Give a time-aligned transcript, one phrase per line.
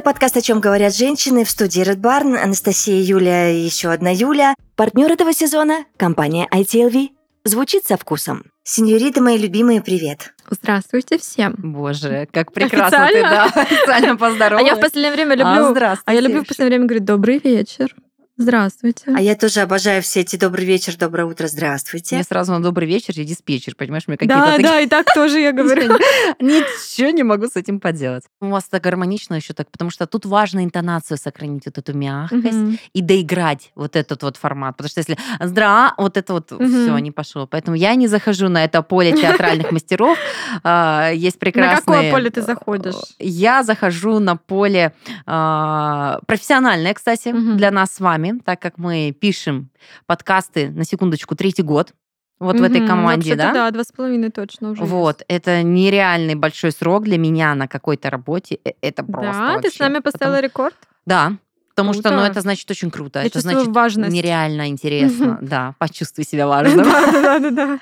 [0.00, 2.34] Это подкаст «О чем говорят женщины» в студии Red Barn.
[2.34, 4.54] Анастасия, Юля и еще одна Юля.
[4.74, 7.10] Партнер этого сезона– компания ITLV.
[7.44, 8.44] Звучит со вкусом.
[8.62, 10.32] Сеньориты мои любимые, привет.
[10.48, 11.54] Здравствуйте всем.
[11.58, 14.70] Боже, как прекрасно ты, да, официально поздоровалась.
[14.72, 15.84] А я в последнее время люблю...
[15.84, 17.94] А, а я люблю в последнее время говорить «добрый вечер».
[18.40, 19.02] Здравствуйте.
[19.14, 22.14] А я тоже обожаю все эти добрый вечер, доброе утро, здравствуйте.
[22.14, 24.62] Мне сразу на добрый вечер и диспетчер, понимаешь, мне какие-то Да, такие...
[24.66, 25.92] да, и так тоже я говорю.
[26.40, 28.24] Ничего не могу с этим поделать.
[28.40, 32.80] У вас так гармонично еще так, потому что тут важно интонацию сохранить, вот эту мягкость
[32.94, 34.74] и доиграть вот этот вот формат.
[34.78, 37.46] Потому что если здра, вот это вот все не пошло.
[37.46, 40.16] Поэтому я не захожу на это поле театральных мастеров.
[40.64, 41.74] А, есть прекрасные...
[41.74, 42.94] На какое поле ты заходишь?
[43.18, 44.94] Я захожу на поле
[45.26, 49.70] а, профессиональное, кстати, для нас с вами так как мы пишем
[50.06, 51.92] подкасты, на секундочку, третий год,
[52.38, 53.52] вот угу, в этой команде, да?
[53.52, 54.82] Да, два с половиной точно уже.
[54.82, 55.26] Вот, есть.
[55.28, 58.58] это нереальный большой срок для меня на какой-то работе.
[58.64, 59.32] Э, это просто.
[59.32, 59.68] Да, вообще.
[59.68, 60.48] ты с нами поставила Потому...
[60.48, 60.74] рекорд?
[61.04, 61.32] Да,
[61.70, 62.08] Потому круто.
[62.08, 63.20] что, ну, это значит очень круто.
[63.20, 64.12] Я это значит важность.
[64.12, 65.38] нереально интересно.
[65.40, 66.84] Да, почувствуй себя важным.
[66.84, 67.80] Да, да, да.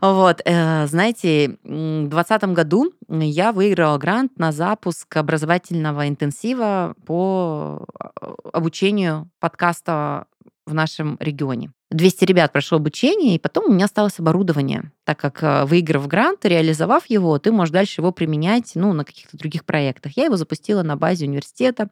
[0.00, 8.26] Вот, э, знаете, в 2020 году я выиграла грант на запуск образовательного интенсива по э,
[8.52, 10.26] обучению подкаста
[10.66, 11.72] в нашем регионе.
[11.90, 16.44] 200 ребят прошло обучение, и потом у меня осталось оборудование, так как э, выиграв грант,
[16.44, 20.16] реализовав его, ты можешь дальше его применять ну, на каких-то других проектах.
[20.16, 21.88] Я его запустила на базе университета,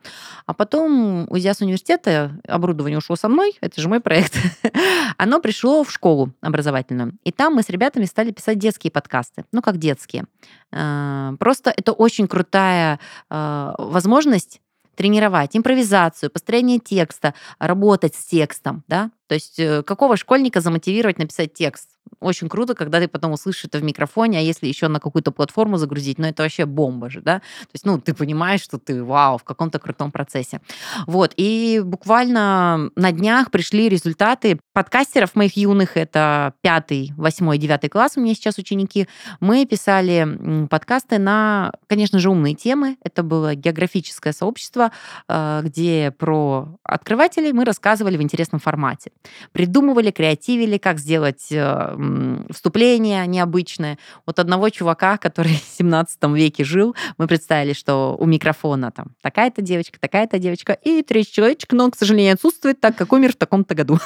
[0.47, 4.37] а потом, уйдя с университета, оборудование ушло со мной, это же мой проект,
[5.17, 7.19] оно пришло в школу образовательную.
[7.25, 10.27] И там мы с ребятами стали писать детские подкасты, ну как детские.
[10.71, 14.61] Э, просто это очень крутая э, возможность
[14.95, 21.53] тренировать импровизацию, построение текста, работать с текстом, да, то есть э, какого школьника замотивировать написать
[21.53, 21.91] текст?
[22.21, 25.77] Очень круто, когда ты потом услышишь это в микрофоне, а если еще на какую-то платформу
[25.77, 27.41] загрузить, ну это вообще бомба же, да?
[27.41, 30.61] То есть, ну, ты понимаешь, что ты, вау, в каком-то крутом процессе.
[31.07, 38.15] Вот, и буквально на днях пришли результаты подкастеров моих юных, это пятый, восьмой, девятый класс
[38.17, 39.07] у меня сейчас ученики.
[39.41, 42.97] Мы писали подкасты на, конечно же, умные темы.
[43.05, 44.91] Это было географическое сообщество,
[45.29, 49.11] э, где про открывателей мы рассказывали в интересном формате
[49.53, 53.99] придумывали, креативили, как сделать э, вступление необычное.
[54.27, 59.63] Вот одного чувака, который в 17 веке жил, мы представили, что у микрофона там такая-то
[59.63, 63.75] девочка, такая-то девочка, и третий человечек, но, к сожалению, отсутствует, так как умер в таком-то
[63.75, 63.99] году.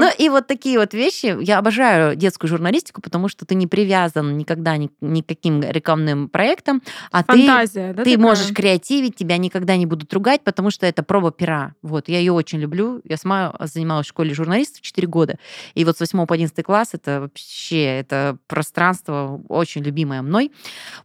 [0.00, 1.36] Ну и вот такие вот вещи.
[1.40, 6.28] Я обожаю детскую журналистику, потому что ты не привязан никогда ни, ни к каким рекламным
[6.28, 11.74] проектам, а ты можешь креативить, тебя никогда не будут ругать, потому что это проба пера.
[11.82, 13.00] Вот, я ее очень люблю.
[13.04, 15.38] Я сама занималась в школе журналистов 4 года.
[15.74, 20.52] И вот с 8 по 11 класс это вообще, это пространство очень любимое мной.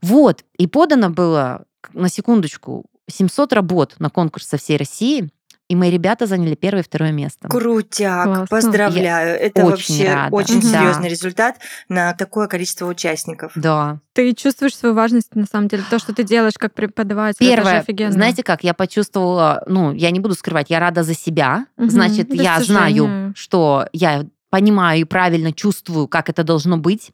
[0.01, 0.45] Вот.
[0.57, 5.29] И подано было, на секундочку, 700 работ на конкурс со всей России.
[5.69, 7.47] И мои ребята заняли первое и второе место.
[7.47, 8.47] Крутяк, Классно.
[8.47, 9.29] поздравляю.
[9.29, 10.35] Я Это очень вообще рада.
[10.35, 10.67] очень да.
[10.67, 11.57] серьезный результат
[11.89, 13.51] на такое количество участников.
[13.55, 13.99] Да.
[14.13, 17.37] Ты чувствуешь свою важность, на самом деле, то, что ты делаешь как преподаватель.
[17.39, 18.11] Первое, офигенно.
[18.11, 21.67] знаете как, я почувствовала, ну, я не буду скрывать, я рада за себя.
[21.77, 27.11] Угу, Значит, я знаю, что я понимаю и правильно чувствую, как это должно быть.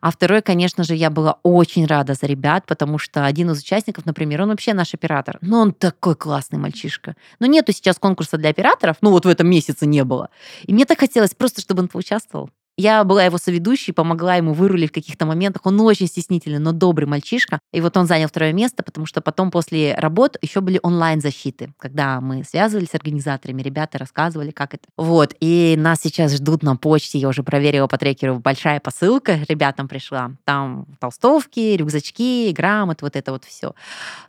[0.00, 4.06] А второе, конечно же, я была очень рада за ребят, потому что один из участников,
[4.06, 5.38] например, он вообще наш оператор.
[5.40, 7.16] Но он такой классный мальчишка.
[7.40, 10.30] Но нету сейчас конкурса для операторов, ну вот в этом месяце не было.
[10.62, 12.50] И мне так хотелось просто, чтобы он поучаствовал.
[12.80, 15.66] Я была его соведущей, помогла ему вырулить в каких-то моментах.
[15.66, 17.58] Он очень стеснительный, но добрый мальчишка.
[17.72, 22.20] И вот он занял второе место, потому что потом после работ еще были онлайн-защиты, когда
[22.20, 24.84] мы связывались с организаторами, ребята рассказывали, как это.
[24.96, 29.88] Вот, и нас сейчас ждут на почте, я уже проверила по трекеру, большая посылка ребятам
[29.88, 30.30] пришла.
[30.44, 33.74] Там толстовки, рюкзачки, грамоты, вот это вот все.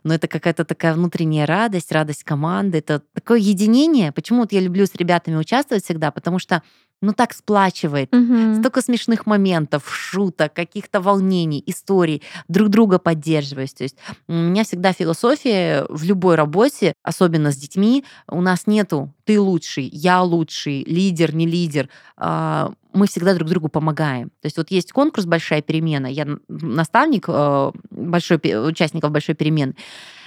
[0.02, 2.78] Но это какая-то такая внутренняя радость, радость команды.
[2.78, 4.10] Это такое единение.
[4.10, 6.10] Почему вот я люблю с ребятами участвовать всегда?
[6.10, 6.62] Потому что
[7.00, 8.14] ну так сплачивает.
[8.14, 8.56] Угу.
[8.60, 13.72] Столько смешных моментов, шуток, каких-то волнений, историй, друг друга поддерживаешь.
[13.72, 13.96] То есть
[14.28, 19.88] у меня всегда философия в любой работе, особенно с детьми, у нас нету ты лучший,
[19.92, 21.88] я лучший, лидер, не лидер.
[22.16, 24.30] А, мы всегда друг другу помогаем.
[24.40, 29.74] То есть вот есть конкурс «Большая перемена», я наставник э, большой, участников «Большой перемены»,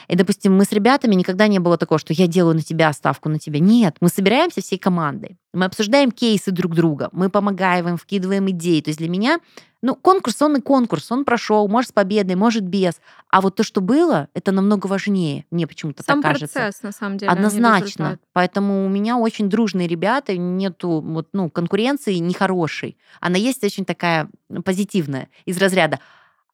[0.07, 3.29] и, допустим, мы с ребятами никогда не было такого, что я делаю на тебя ставку,
[3.29, 3.59] на тебя.
[3.59, 5.37] Нет, мы собираемся всей командой.
[5.53, 8.81] Мы обсуждаем кейсы друг друга, мы помогаем им, вкидываем идеи.
[8.81, 9.39] То есть для меня,
[9.81, 12.99] ну, конкурс, он и конкурс, он прошел, может, с победой, может, без.
[13.29, 16.59] А вот то, что было, это намного важнее, мне почему-то Сам так кажется.
[16.59, 17.29] процесс, на самом деле.
[17.29, 18.19] А Однозначно.
[18.33, 22.97] Поэтому у меня очень дружные ребята, нету вот, ну, конкуренции нехорошей.
[23.21, 24.29] Она есть очень такая
[24.63, 25.99] позитивная, из разряда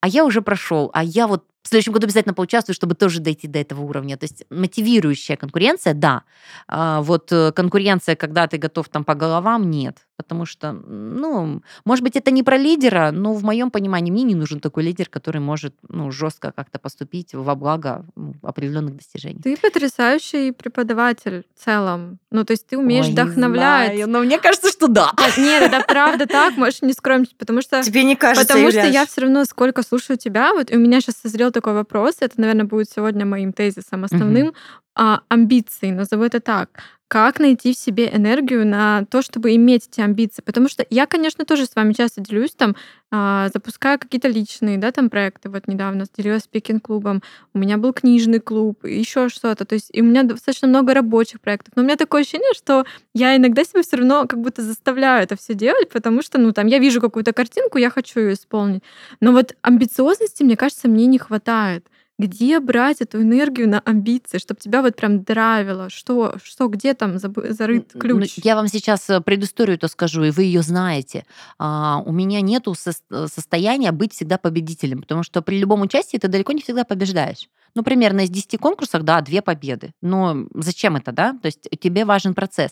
[0.02, 3.48] а я уже прошел, а я вот в следующем году обязательно поучаствую, чтобы тоже дойти
[3.48, 4.18] до этого уровня.
[4.18, 6.24] То есть мотивирующая конкуренция, да.
[6.68, 10.06] А вот э, конкуренция, когда ты готов там по головам, нет.
[10.20, 14.36] Потому что, ну, может быть, это не про лидера, но в моем понимании мне не
[14.36, 19.40] нужен такой лидер, который может ну, жестко как-то поступить во благо ну, определенных достижений.
[19.42, 22.20] Ты потрясающий преподаватель в целом.
[22.32, 23.94] Ну, то есть ты умеешь Ой, вдохновлять.
[23.94, 25.14] Знаю, но мне кажется, что да.
[25.38, 27.82] Нет, это правда так, можешь не скромничать, потому что...
[27.82, 31.16] Тебе не кажется, Потому что я все равно сколько слушаю тебя, вот у меня сейчас
[31.22, 34.56] созрел такой вопрос, это, наверное, будет сегодня моим тезисом основным, угу.
[34.96, 36.70] а, амбиции, назову это так
[37.10, 40.44] как найти в себе энергию на то, чтобы иметь эти амбиции.
[40.44, 42.76] Потому что я, конечно, тоже с вами часто делюсь, там,
[43.12, 45.50] э, запускаю какие-то личные, да, там проекты.
[45.50, 47.24] Вот недавно делилась спикинг-клубом,
[47.56, 49.66] у меня был книжный клуб, еще что-то.
[49.66, 51.74] То есть и у меня достаточно много рабочих проектов.
[51.76, 52.86] Но у меня такое ощущение, что
[53.16, 56.68] я иногда себя все равно как будто заставляю это все делать, потому что, ну, там,
[56.68, 58.84] я вижу какую-то картинку, я хочу ее исполнить.
[59.20, 61.88] Но вот амбициозности, мне кажется, мне не хватает
[62.20, 65.90] где брать эту энергию на амбиции, чтобы тебя вот прям драйвило?
[65.90, 68.34] Что, что где там зарыт ключ?
[68.38, 71.26] Ну, я вам сейчас э, предысторию-то скажу, и вы ее знаете.
[71.58, 76.28] А, у меня нету э, состояния быть всегда победителем, потому что при любом участии ты
[76.28, 77.48] далеко не всегда побеждаешь.
[77.76, 79.92] Ну, примерно из 10 конкурсов, да, две победы.
[80.02, 81.34] Но зачем это, да?
[81.42, 82.72] То есть тебе важен процесс.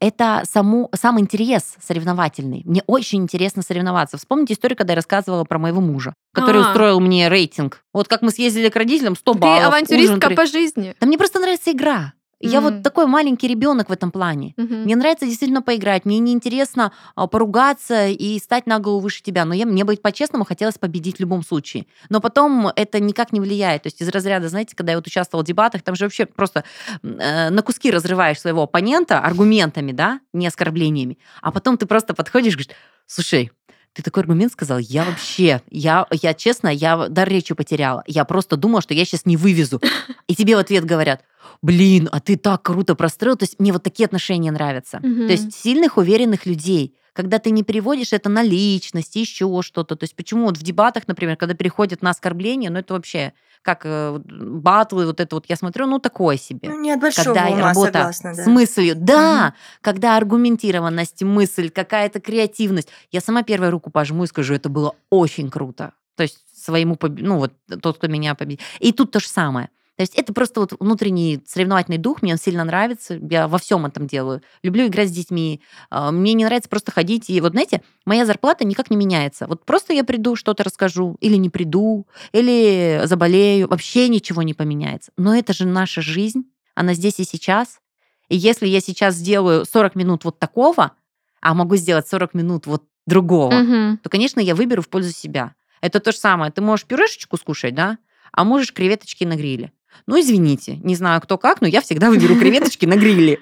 [0.00, 2.62] Это саму, сам интерес соревновательный.
[2.64, 4.16] Мне очень интересно соревноваться.
[4.16, 6.70] Вспомните историю, когда я рассказывала про моего мужа, который А-а-а.
[6.70, 7.82] устроил мне рейтинг.
[7.92, 9.58] Вот как мы съездили к родителям, 100 баллов.
[9.58, 10.94] Ты авантюристка ужин, по жизни.
[11.00, 12.12] Да мне просто нравится игра.
[12.40, 14.54] Я вот такой маленький ребенок в этом плане.
[14.56, 14.82] Мгм.
[14.82, 16.04] Мне нравится действительно поиграть.
[16.04, 19.44] Мне неинтересно а, поругаться и стать на голову выше тебя.
[19.44, 21.86] Но я, мне быть по-честному хотелось победить в любом случае.
[22.08, 23.82] Но потом это никак не влияет.
[23.82, 26.64] То есть из разряда, знаете, когда я вот участвовала в дебатах, там же вообще просто
[27.02, 31.18] э, на куски разрываешь своего оппонента аргументами, да, не оскорблениями.
[31.42, 32.76] А потом ты просто подходишь и говоришь,
[33.06, 33.50] слушай,
[33.92, 38.04] ты такой аргумент сказал, я вообще, я, я честно, я дар речи потеряла.
[38.06, 39.80] Я просто думала, что я сейчас не вывезу.
[40.28, 41.22] И тебе в ответ говорят,
[41.62, 43.36] блин, а ты так круто простроил.
[43.36, 44.98] То есть мне вот такие отношения нравятся.
[44.98, 45.26] Угу.
[45.26, 49.96] То есть сильных, уверенных людей, когда ты не переводишь это на личность, еще что-то.
[49.96, 53.32] То есть почему вот в дебатах, например, когда переходят на оскорбление, ну это вообще
[53.62, 56.68] как э, батлы, вот это вот я смотрю, ну такое себе.
[56.68, 58.44] Ну, не от большого когда ума, работа согласна, да.
[58.44, 59.56] с мыслью, да, угу.
[59.80, 62.88] когда аргументированность, мысль, какая-то креативность.
[63.10, 65.94] Я сама первую руку пожму и скажу, это было очень круто.
[66.14, 68.64] То есть своему, ну вот тот, кто меня победил.
[68.78, 69.70] И тут то же самое.
[69.98, 73.84] То есть это просто вот внутренний соревновательный дух, мне он сильно нравится, я во всем
[73.84, 74.42] этом делаю.
[74.62, 75.60] Люблю играть с детьми,
[75.90, 77.28] а, мне не нравится просто ходить.
[77.28, 79.48] И вот, знаете, моя зарплата никак не меняется.
[79.48, 85.10] Вот просто я приду, что-то расскажу, или не приду, или заболею, вообще ничего не поменяется.
[85.16, 86.44] Но это же наша жизнь,
[86.76, 87.80] она здесь и сейчас.
[88.28, 90.92] И если я сейчас сделаю 40 минут вот такого,
[91.40, 93.98] а могу сделать 40 минут вот другого, угу.
[94.00, 95.56] то, конечно, я выберу в пользу себя.
[95.80, 96.52] Это то же самое.
[96.52, 97.98] Ты можешь пюрешечку скушать, да?
[98.30, 99.72] А можешь креветочки на гриле.
[100.06, 103.40] Ну, извините, не знаю, кто как, но я всегда выберу креветочки на гриле.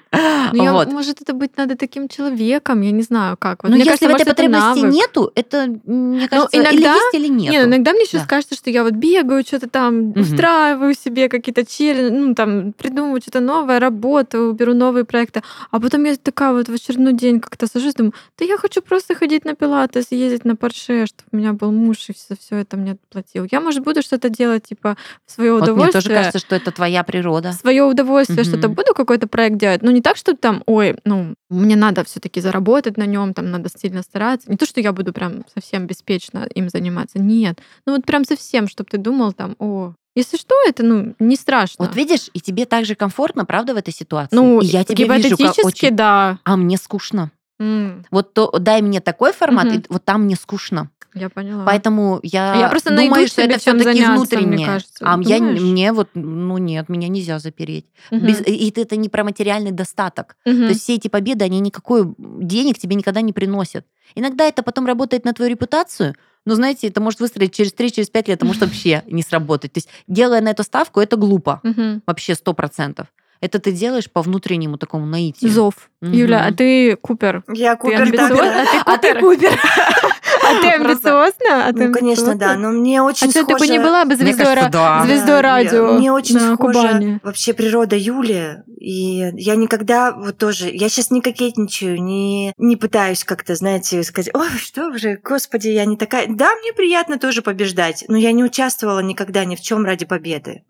[0.53, 0.91] Ну, вот.
[0.91, 3.63] Может, это быть надо таким человеком, я не знаю, как.
[3.63, 7.51] Но если в этой потребности нету, это, мне ну, кажется, иногда, или есть, или нет.
[7.51, 12.13] Не, иногда мне сейчас кажется, что я вот бегаю, что-то там устраиваю себе какие-то челленджи,
[12.13, 15.41] ну, там, придумываю что-то новое, работаю, беру новые проекты.
[15.71, 19.15] А потом я такая вот в очередной день как-то сажусь, думаю, да я хочу просто
[19.15, 22.77] ходить на пилатес, ездить на парше, чтобы у меня был муж и все, все это
[22.77, 23.47] мне платил.
[23.51, 26.01] Я, может, буду что-то делать, типа, в свое вот удовольствие.
[26.01, 27.53] Мне тоже кажется, что это твоя природа.
[27.53, 28.49] Свое удовольствие, угу.
[28.49, 29.81] что-то буду какой-то проект делать.
[29.81, 33.69] Ну, не так, что там, ой, ну, мне надо все-таки заработать на нем, там надо
[33.75, 34.49] сильно стараться.
[34.49, 37.19] Не то, что я буду прям совсем беспечно им заниматься.
[37.19, 37.59] Нет.
[37.85, 41.85] Ну, вот прям совсем, чтобы ты думал там, о, если что, это ну не страшно.
[41.85, 44.35] Вот видишь, и тебе так же комфортно, правда, в этой ситуации?
[44.35, 45.95] Ну, и я тебе вижу, как очень...
[45.95, 46.39] да.
[46.43, 47.29] А мне скучно.
[47.59, 48.05] Mm.
[48.11, 49.81] Вот то, дай мне такой формат, mm-hmm.
[49.81, 50.89] и вот там мне скучно.
[51.13, 51.65] Я поняла.
[51.65, 54.47] Поэтому я, я просто думаю, что это все-таки внутреннее.
[54.47, 55.05] Мне кажется.
[55.05, 57.85] А я, мне вот, ну нет, меня нельзя запереть.
[58.11, 58.25] Угу.
[58.25, 60.35] Без, и это не про материальный достаток.
[60.45, 60.55] Угу.
[60.55, 63.85] То есть все эти победы, они никакой денег тебе никогда не приносят.
[64.15, 68.09] Иногда это потом работает на твою репутацию, но, знаете, это может выстроить через 3-5 через
[68.13, 69.73] лет, это может вообще не сработать.
[69.73, 71.61] То есть, делая на эту ставку, это глупо.
[71.63, 72.01] Угу.
[72.05, 73.07] Вообще сто процентов.
[73.41, 75.51] Это ты делаешь по внутреннему такому наитию.
[75.51, 75.89] Зов.
[76.01, 76.11] Угу.
[76.11, 77.43] Юля, а ты Купер?
[77.53, 78.65] Я Купер, ты да.
[78.85, 79.59] А ты Купер?
[80.47, 81.67] А ты амбициозна?
[81.67, 82.55] А ну, конечно, да.
[82.55, 83.45] Но мне очень а схоже...
[83.45, 85.03] А ты бы не была бы звездой, кажется, да.
[85.05, 87.19] звездой радио Мне очень на схожа Кубани.
[87.23, 88.63] вообще природа Юли.
[88.79, 90.69] И я никогда вот тоже...
[90.71, 95.85] Я сейчас не кокетничаю, не, не пытаюсь как-то, знаете, сказать, ой, что уже, господи, я
[95.85, 96.27] не такая...
[96.29, 100.63] Да, мне приятно тоже побеждать, но я не участвовала никогда ни в чем ради победы.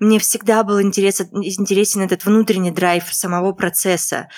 [0.00, 4.28] Мне всегда был интерес, интересен этот внутренний драйв самого процесса.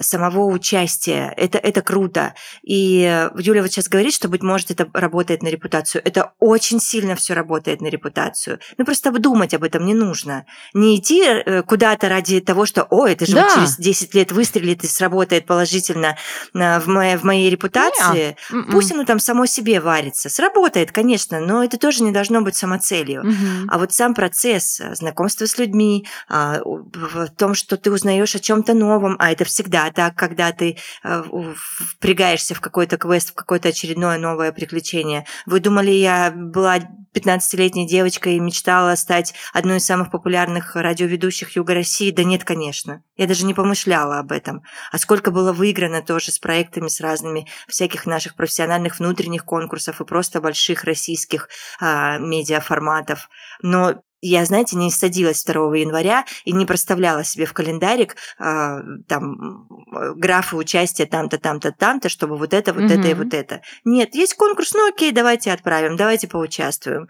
[0.00, 1.32] Самого участия.
[1.36, 2.34] Это, это круто.
[2.62, 6.02] И Юля вот сейчас говорит, что, быть может, это работает на репутацию.
[6.04, 8.58] Это очень сильно все работает на репутацию.
[8.76, 10.46] Ну, просто думать об этом не нужно.
[10.72, 13.44] Не идти э, куда-то ради того, что, о, это же да.
[13.44, 16.16] вот через 10 лет выстрелит и сработает положительно
[16.52, 18.36] в моей, в моей репутации.
[18.50, 20.28] Не, Пусть оно там само себе варится.
[20.28, 23.20] Сработает, конечно, но это тоже не должно быть самоцелью.
[23.20, 23.68] Угу.
[23.68, 28.74] А вот сам процесс знакомства с людьми, а, в том, что ты узнаешь о чем-то
[28.74, 31.22] новом, а это всегда так, когда ты э,
[31.56, 35.26] впрягаешься в какой-то квест, в какое-то очередное новое приключение.
[35.46, 36.78] Вы думали, я была
[37.14, 42.10] 15-летней девочкой и мечтала стать одной из самых популярных радиоведущих Юга России?
[42.10, 43.02] Да нет, конечно.
[43.16, 44.62] Я даже не помышляла об этом.
[44.90, 50.04] А сколько было выиграно тоже с проектами, с разными всяких наших профессиональных внутренних конкурсов и
[50.04, 51.48] просто больших российских
[51.80, 53.28] а, медиаформатов.
[53.62, 58.78] Но я, знаете, не садилась 2 января и не проставляла себе в календарик э,
[59.08, 59.68] там
[60.16, 62.92] графы участия там-то, там-то, там-то, чтобы вот это, вот угу.
[62.92, 63.62] это и вот это.
[63.84, 67.08] Нет, есть конкурс, ну окей, давайте отправим, давайте поучаствуем.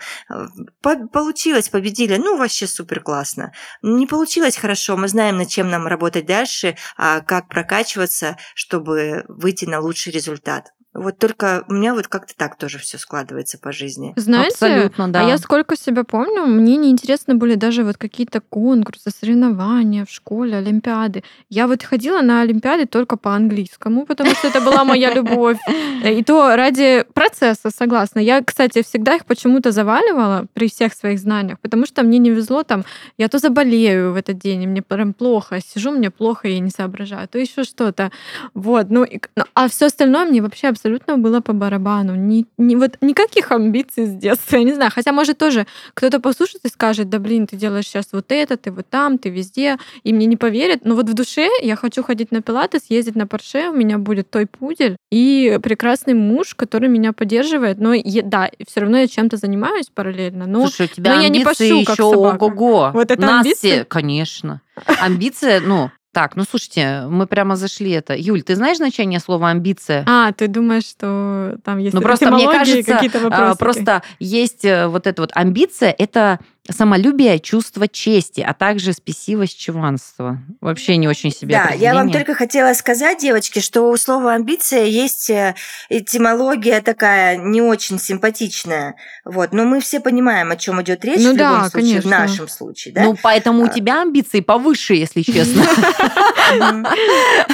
[0.83, 3.53] По получилось, победили, ну вообще супер классно.
[3.83, 9.65] Не получилось хорошо, мы знаем, над чем нам работать дальше, а как прокачиваться, чтобы выйти
[9.65, 10.73] на лучший результат.
[10.95, 14.13] Вот только у меня вот как-то так тоже все складывается по жизни.
[14.15, 15.21] Знаете, Абсолютно, да.
[15.21, 20.57] а я сколько себя помню, мне неинтересны были даже вот какие-то конкурсы, соревнования в школе,
[20.57, 21.25] олимпиады.
[21.51, 25.59] Я вот ходила на олимпиады только по английскому, потому что это была моя любовь.
[26.05, 28.21] И то ради процесса, согласна.
[28.21, 32.63] Я, кстати, всегда их почему-то заваливала при всех своих знаниях, потому что мне не везло
[32.63, 32.85] там,
[33.19, 36.61] я то заболею в этот день, и мне прям плохо, сижу, мне плохо, и я
[36.61, 38.13] не соображаю, то еще что-то.
[38.55, 42.15] Вот, ну, ну а все остальное мне вообще абсолютно абсолютно было по барабану.
[42.15, 44.91] Ни, ни, вот никаких амбиций с детства, я не знаю.
[44.95, 48.71] Хотя, может, тоже кто-то послушает и скажет, да блин, ты делаешь сейчас вот это, ты
[48.71, 50.85] вот там, ты везде, и мне не поверят.
[50.85, 54.31] Но вот в душе я хочу ходить на пилаты, съездить на парше, у меня будет
[54.31, 57.79] той пудель и прекрасный муж, который меня поддерживает.
[57.79, 60.47] Но я, да, все равно я чем-то занимаюсь параллельно.
[60.47, 62.45] Но, Слушай, у тебя но я не пашу, как собака.
[62.45, 62.91] ого-го.
[62.93, 63.85] Вот это Нас амбиции?
[63.89, 64.61] Конечно.
[65.01, 68.15] Амбиция, ну, так, ну слушайте, мы прямо зашли это.
[68.17, 70.05] Юль, ты знаешь значение слова амбиция?
[70.09, 73.59] А, ты думаешь, что там есть ну, просто мне кажется, какие-то вопросы?
[73.59, 76.39] Просто есть э, вот эта вот амбиция, это
[76.71, 80.39] самолюбие, чувство чести, а также спесивость, чуванство.
[80.63, 84.85] Вообще не очень себе Да, я вам только хотела сказать, девочки, что у слова амбиция
[84.85, 85.55] есть э,
[85.91, 88.95] этимология такая не очень симпатичная.
[89.27, 92.09] Вот, но мы все понимаем, о чем идет речь ну, в да, любом случае, конечно.
[92.09, 92.95] в нашем случае.
[92.95, 93.05] Да?
[93.05, 93.69] Ну, поэтому у а.
[93.69, 95.65] тебя амбиции повыше, если честно.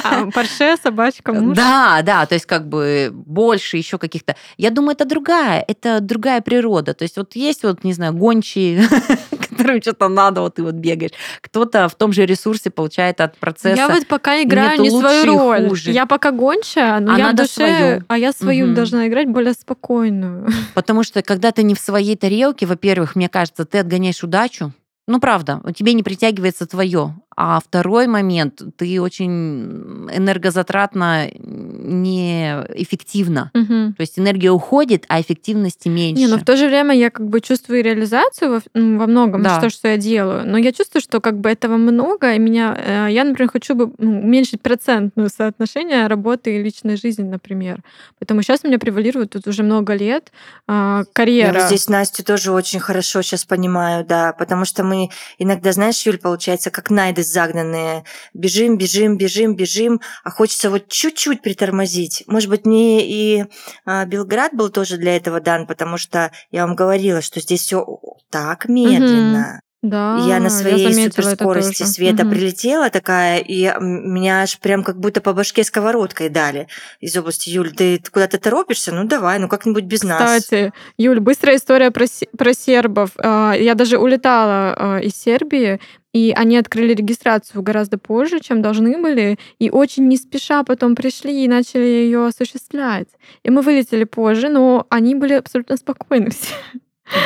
[0.03, 1.55] А, Порше, собачка, муж.
[1.55, 4.35] Да, да, то есть как бы больше еще каких-то.
[4.57, 6.93] Я думаю, это другая, это другая природа.
[6.93, 8.87] То есть вот есть вот, не знаю, гончие
[9.49, 11.11] которым что-то надо, вот ты вот бегаешь.
[11.41, 13.75] Кто-то в том же ресурсе получает от процесса.
[13.75, 15.69] Я вот пока играю не свою роль.
[15.69, 15.91] Хуже.
[15.91, 18.03] Я пока гончая, но а я в душе, свою.
[18.07, 18.75] а я свою угу.
[18.75, 20.47] должна играть более спокойную.
[20.73, 24.73] Потому что когда ты не в своей тарелке, во-первых, мне кажется, ты отгоняешь удачу.
[25.07, 27.15] Ну, правда, тебе не притягивается твое.
[27.35, 33.51] А второй момент, ты очень энергозатратно неэффективно.
[33.53, 33.93] Угу.
[33.95, 36.21] То есть энергия уходит, а эффективности меньше.
[36.21, 39.61] Не, но в то же время я как бы чувствую реализацию во, во многом, да.
[39.61, 40.45] то, что я делаю.
[40.45, 43.93] Но я чувствую, что как бы этого много, и меня, э, я, например, хочу бы
[43.97, 47.81] ну, уменьшить процентное соотношение работы и личной жизни, например.
[48.19, 50.31] Поэтому сейчас у меня превалирует тут уже много лет
[50.67, 51.59] а, карьера.
[51.59, 55.09] Я здесь Настю тоже очень хорошо сейчас понимаю, да, потому что мы
[55.39, 58.03] иногда, знаешь, Юль, получается, как Найда лошади загнанные.
[58.33, 62.23] Бежим, бежим, бежим, бежим, а хочется вот чуть-чуть притормозить.
[62.27, 63.45] Может быть, мне и
[63.85, 67.85] а, Белград был тоже для этого дан, потому что я вам говорила, что здесь все
[68.29, 69.61] так медленно.
[69.81, 72.31] Да, я на своей я суперскорости света угу.
[72.31, 76.67] прилетела такая, и меня аж прям как будто по башке сковородкой дали
[76.99, 78.91] из области Юль, ты куда-то торопишься?
[78.91, 80.43] Ну давай, ну как-нибудь без Кстати, нас.
[80.43, 82.05] Кстати, Юль, быстрая история про,
[82.37, 83.09] про сербов.
[83.17, 85.79] А, я даже улетала а, из Сербии,
[86.13, 91.43] и они открыли регистрацию гораздо позже, чем должны были, и очень не спеша потом пришли
[91.43, 93.07] и начали ее осуществлять.
[93.43, 96.53] И мы вылетели позже, но они были абсолютно спокойны все.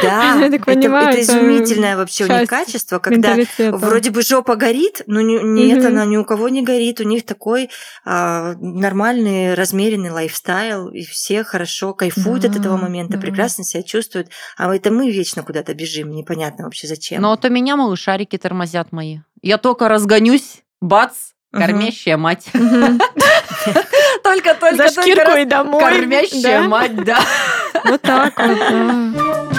[0.02, 5.02] Да, это, понимаю, это, это изумительное вообще у них качество, когда вроде бы жопа горит,
[5.08, 5.88] но не, нет, угу.
[5.88, 7.00] она ни у кого не горит.
[7.00, 7.70] У них такой
[8.04, 13.20] а, нормальный, размеренный лайфстайл, и все хорошо кайфуют да, от этого момента, да.
[13.20, 14.30] прекрасно себя чувствуют.
[14.58, 17.22] А это мы вечно куда-то бежим, непонятно вообще зачем.
[17.22, 19.20] Но вот у меня малышарики тормозят мои.
[19.42, 21.14] Я только разгонюсь, бац,
[21.52, 22.48] кормящая мать.
[24.24, 25.80] Только, только, За шкирку и домой.
[25.80, 27.20] Кормящая мать, да.
[27.86, 29.55] Вот так вот.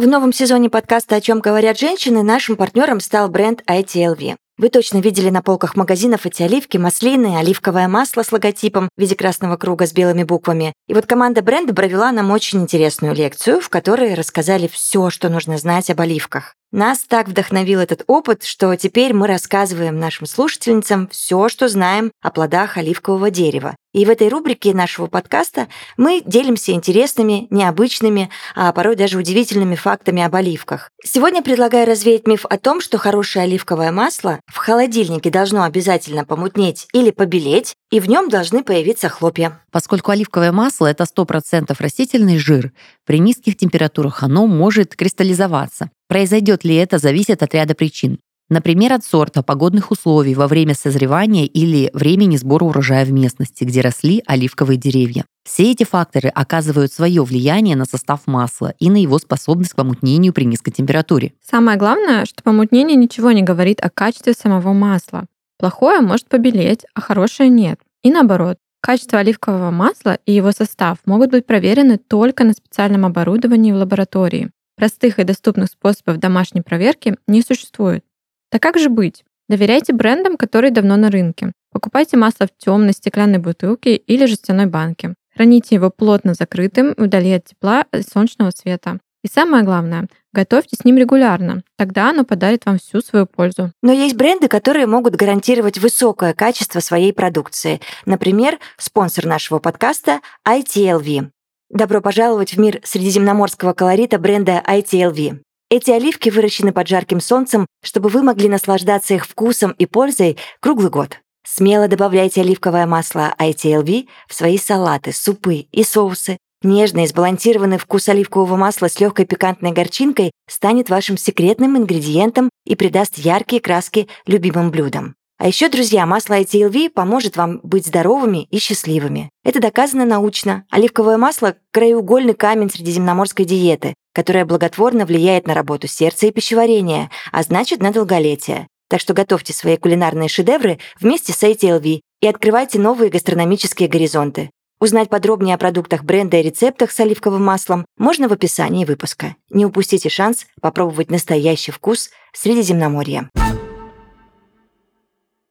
[0.00, 4.36] В новом сезоне подкаста «О чем говорят женщины» нашим партнером стал бренд ITLV.
[4.56, 9.16] Вы точно видели на полках магазинов эти оливки, маслины, оливковое масло с логотипом в виде
[9.16, 10.72] красного круга с белыми буквами.
[10.86, 15.58] И вот команда бренда провела нам очень интересную лекцию, в которой рассказали все, что нужно
[15.58, 16.54] знать об оливках.
[16.70, 22.30] Нас так вдохновил этот опыт, что теперь мы рассказываем нашим слушательницам все, что знаем о
[22.30, 23.74] плодах оливкового дерева.
[23.94, 30.22] И в этой рубрике нашего подкаста мы делимся интересными, необычными, а порой даже удивительными фактами
[30.22, 30.90] об оливках.
[31.02, 36.86] Сегодня предлагаю развеять миф о том, что хорошее оливковое масло в холодильнике должно обязательно помутнеть
[36.92, 39.62] или побелеть, и в нем должны появиться хлопья.
[39.70, 42.72] Поскольку оливковое масло— это 100% растительный жир,
[43.06, 45.90] при низких температурах оно может кристаллизоваться.
[46.08, 48.18] Произойдет ли это, зависит от ряда причин.
[48.50, 53.82] Например, от сорта, погодных условий во время созревания или времени сбора урожая в местности, где
[53.82, 55.26] росли оливковые деревья.
[55.44, 60.32] Все эти факторы оказывают свое влияние на состав масла и на его способность к помутнению
[60.32, 61.34] при низкой температуре.
[61.44, 65.26] Самое главное, что помутнение ничего не говорит о качестве самого масла.
[65.58, 67.78] Плохое может побелеть, а хорошее нет.
[68.02, 73.72] И наоборот, качество оливкового масла и его состав могут быть проверены только на специальном оборудовании
[73.72, 74.50] в лаборатории.
[74.78, 78.04] Простых и доступных способов домашней проверки не существует.
[78.48, 79.24] Так как же быть?
[79.48, 81.52] Доверяйте брендам, которые давно на рынке.
[81.72, 85.14] Покупайте масло в темной стеклянной бутылке или жестяной банке.
[85.34, 89.00] Храните его плотно закрытым, вдали от тепла и солнечного света.
[89.24, 91.64] И самое главное, готовьте с ним регулярно.
[91.76, 93.72] Тогда оно подарит вам всю свою пользу.
[93.82, 97.80] Но есть бренды, которые могут гарантировать высокое качество своей продукции.
[98.06, 101.30] Например, спонсор нашего подкаста ITLV.
[101.70, 105.40] Добро пожаловать в мир средиземноморского колорита бренда ITLV.
[105.70, 110.88] Эти оливки выращены под жарким солнцем, чтобы вы могли наслаждаться их вкусом и пользой круглый
[110.88, 111.18] год.
[111.46, 116.38] Смело добавляйте оливковое масло ITLV в свои салаты, супы и соусы.
[116.62, 123.18] Нежный сбалансированный вкус оливкового масла с легкой пикантной горчинкой станет вашим секретным ингредиентом и придаст
[123.18, 125.17] яркие краски любимым блюдам.
[125.38, 129.30] А еще, друзья, масло ITLV поможет вам быть здоровыми и счастливыми.
[129.44, 130.64] Это доказано научно.
[130.68, 137.44] Оливковое масло– краеугольный камень средиземноморской диеты, которая благотворно влияет на работу сердца и пищеварения, а
[137.44, 138.66] значит, на долголетие.
[138.88, 144.50] Так что готовьте свои кулинарные шедевры вместе с ITLV и открывайте новые гастрономические горизонты.
[144.80, 149.36] Узнать подробнее о продуктах бренда и рецептах с оливковым маслом можно в описании выпуска.
[149.50, 153.30] Не упустите шанс попробовать настоящий вкус Средиземноморья.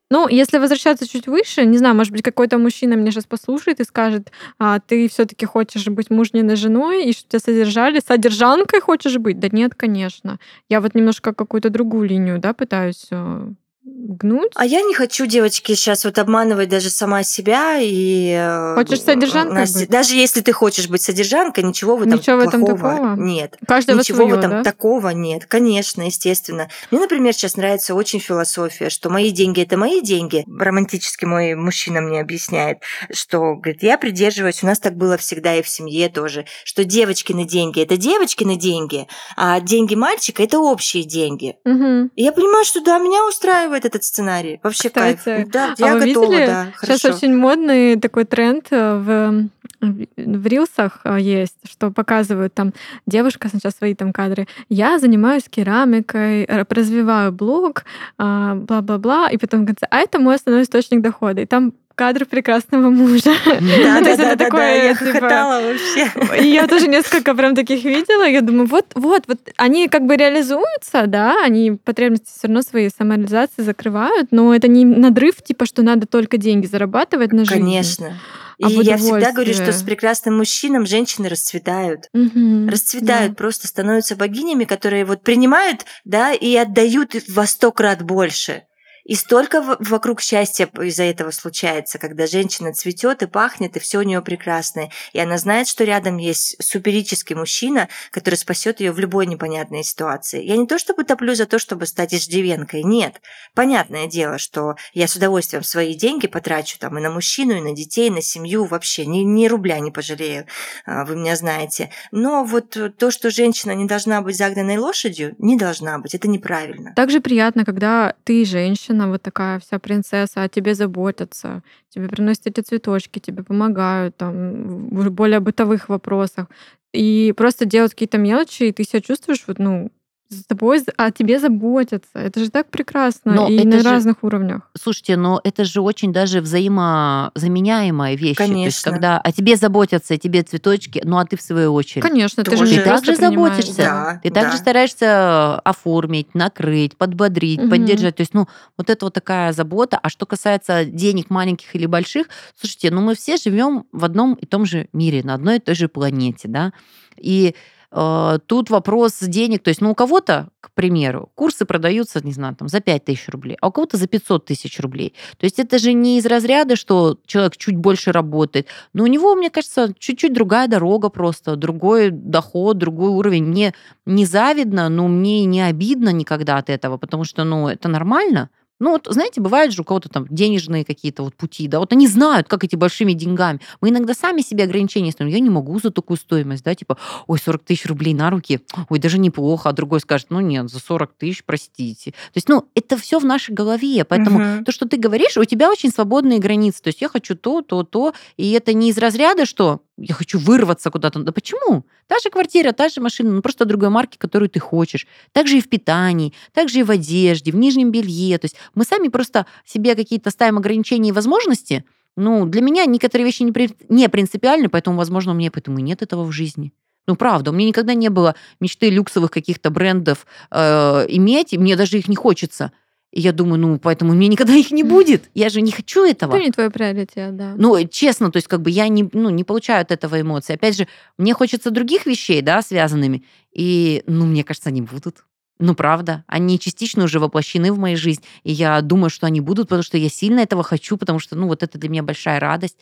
[0.09, 3.83] Ну, если возвращаться чуть выше, не знаю, может быть, какой-то мужчина меня сейчас послушает и
[3.83, 9.17] скажет, а, ты все таки хочешь быть мужниной женой, и что тебя содержали, содержанкой хочешь
[9.17, 9.39] быть?
[9.39, 10.39] Да нет, конечно.
[10.69, 13.49] Я вот немножко какую-то другую линию, да, пытаюсь э,
[13.87, 14.51] гнуть.
[14.55, 18.31] А я не хочу, девочки, сейчас вот обманывать даже сама себя и...
[18.37, 19.89] Э, хочешь содержанкой Настя, быть?
[19.89, 23.15] Даже если ты хочешь быть содержанкой, ничего в этом ничего плохого в этом такого?
[23.15, 23.57] нет.
[23.67, 24.63] Каждого ничего свое, в этом да?
[24.63, 25.45] такого нет.
[25.45, 26.69] Конечно, естественно.
[26.91, 30.43] Мне, например, сейчас нравится очень философия, что мои деньги– это мои деньги.
[30.47, 32.79] Романтически мой мужчина мне объясняет,
[33.11, 37.45] что, говорит, я придерживаюсь, у нас так было всегда и в семье тоже, что девочкины
[37.45, 41.55] деньги– это девочкины деньги, а деньги мальчика– это общие деньги.
[41.65, 42.11] Угу.
[42.15, 44.59] И я понимаю, что да, меня устраивает устраивает этот сценарий.
[44.63, 45.49] Вообще Кстати, кайф.
[45.49, 46.45] Да, а я вы готова, видели?
[46.45, 46.67] да.
[46.81, 47.17] Сейчас хорошо.
[47.17, 52.73] очень модный такой тренд э, в в рилсах э, есть, что показывают там
[53.05, 54.47] девушка сначала свои там кадры.
[54.69, 57.83] Я занимаюсь керамикой, развиваю блог,
[58.17, 61.41] а, бла-бла-бла, и потом в конце, а это мой основной источник дохода.
[61.41, 63.33] И там кадр прекрасного мужа.
[63.45, 66.47] Да, да, да, да, я типа, хохотала вообще.
[66.47, 68.23] Я тоже несколько прям таких видела.
[68.27, 72.91] Я думаю, вот, вот, вот, они как бы реализуются, да, они потребности все равно своей
[72.95, 77.59] самореализации закрывают, но это не надрыв, типа, что надо только деньги зарабатывать на жизнь.
[77.59, 78.13] Конечно.
[78.59, 82.09] И я всегда говорю, что с прекрасным мужчином женщины расцветают.
[82.13, 83.35] Угу, расцветают, да.
[83.35, 88.63] просто становятся богинями, которые вот принимают, да, и отдают во сто крат больше.
[89.07, 94.01] И столько вокруг счастья из-за этого случается, когда женщина цветет и пахнет, и все у
[94.01, 94.91] нее прекрасное.
[95.13, 100.43] И она знает, что рядом есть суперический мужчина, который спасет ее в любой непонятной ситуации.
[100.43, 103.21] Я не то чтобы топлю за то, чтобы стать иждивенкой, нет.
[103.55, 107.73] Понятное дело, что я с удовольствием свои деньги потрачу там и на мужчину, и на
[107.73, 110.47] детей, и на семью, вообще ни, ни рубля не пожалею,
[110.85, 111.91] а, вы меня знаете.
[112.11, 116.93] Но вот то, что женщина не должна быть загнанной лошадью, не должна быть, это неправильно.
[116.93, 122.47] Также приятно, когда ты женщина, женщина вот такая вся принцесса, о тебе заботятся, тебе приносят
[122.47, 126.47] эти цветочки, тебе помогают там в более бытовых вопросах.
[126.93, 129.91] И просто делают какие-то мелочи, и ты себя чувствуешь вот, ну,
[130.29, 132.09] с тобой, о тебе заботятся.
[132.19, 134.69] Это же так прекрасно Но и на же- разных уровнях.
[134.77, 138.35] Слушайте, но это же очень даже взаимозаменяемая вещь.
[138.37, 138.91] То есть, Конечно.
[138.91, 142.01] когда о тебе заботятся, о тебе цветочки, ну а ты в свою очередь.
[142.03, 142.75] Конечно, ты же Тоже.
[142.75, 143.77] Ты Ты просто также заботишься.
[143.77, 144.57] Да, Ты также да.
[144.57, 147.69] стараешься оформить, накрыть, подбодрить, Мгм.
[147.69, 148.15] поддержать.
[148.17, 149.97] То есть, ну, вот это вот такая забота.
[150.01, 152.27] А что касается денег маленьких или больших,
[152.59, 155.75] слушайте, ну мы все живем в одном и том же мире, на одной и той
[155.75, 156.73] же планете, да.
[157.17, 157.55] И
[157.89, 162.67] тут вопрос денег, то есть, ну, у кого-то, к примеру, курсы продаются, не знаю, там,
[162.67, 165.13] за 5 тысяч рублей, а у кого-то за 500 тысяч рублей.
[165.37, 169.35] То есть это же не из разряда, что человек чуть больше работает, но у него,
[169.35, 173.45] мне кажется, чуть-чуть другая дорога просто, другой доход, другой уровень.
[173.45, 173.73] Мне
[174.05, 178.49] не завидно, но мне не обидно никогда от этого, потому что, ну, это нормально.
[178.79, 182.07] Ну, вот, знаете, бывают же у кого-то там денежные какие-то вот пути, да, вот они
[182.07, 183.59] знают, как эти большими деньгами.
[183.81, 185.31] Мы иногда сами себе ограничения ставим.
[185.31, 188.59] Я не могу за такую стоимость, да, типа, ой, 40 тысяч рублей на руки,
[188.89, 192.11] ой, даже неплохо, а другой скажет, ну нет, за 40 тысяч, простите.
[192.11, 194.65] То есть, ну, это все в нашей голове, поэтому Мгм.
[194.65, 196.81] то, что ты говоришь, у тебя очень свободные границы.
[196.83, 198.13] То есть я хочу то, то, то.
[198.37, 201.19] И это не из разряда, что я хочу вырваться куда-то.
[201.19, 201.85] Да почему?
[202.07, 205.07] Та же квартира, та же машина, ну просто другой марки, которую ты хочешь.
[205.31, 208.37] Так же и в питании, так же и в одежде, в нижнем белье.
[208.37, 211.83] То есть мы сами просто себе какие-то ставим ограничения и возможности.
[212.15, 215.81] Ну, для меня некоторые вещи не, при- не принципиальны, поэтому, возможно, у меня поэтому и
[215.83, 216.73] нет этого в жизни.
[217.07, 221.75] Ну, правда, у меня никогда не было мечты люксовых каких-то брендов э, иметь, и мне
[221.75, 222.71] даже их не хочется.
[223.17, 225.31] И я думаю, ну, поэтому у меня никогда их не будет.
[225.33, 226.35] Я же не хочу этого.
[226.35, 227.55] Это не твой приоритет, да.
[227.57, 230.53] Ну, честно, то есть как бы я не, ну, не получаю от этого эмоций.
[230.53, 233.23] Опять же, мне хочется других вещей, да, связанными.
[233.51, 235.23] И, ну, мне кажется, они будут.
[235.57, 236.25] Ну, правда.
[236.27, 238.21] Они частично уже воплощены в моей жизнь.
[238.43, 241.47] И я думаю, что они будут, потому что я сильно этого хочу, потому что, ну,
[241.47, 242.77] вот это для меня большая радость.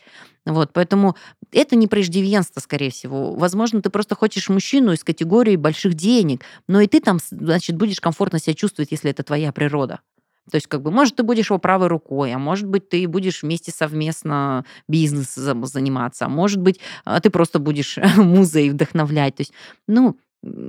[0.46, 1.16] Вот, поэтому
[1.54, 3.36] это не преждевенство, скорее всего.
[3.36, 8.02] Возможно, ты просто хочешь мужчину из категории больших денег, но и ты там, значит, будешь
[8.02, 10.02] комфортно себя чувствовать, если это твоя природа.
[10.52, 13.42] То есть, как бы, может, ты будешь его правой рукой, а может быть, ты будешь
[13.44, 19.36] вместе совместно бизнес за- заниматься, а может быть, а, ты просто будешь музой вдохновлять.
[19.36, 19.54] То есть,
[19.88, 20.18] ну,